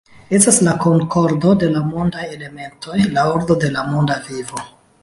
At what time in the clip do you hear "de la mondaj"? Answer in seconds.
1.65-2.27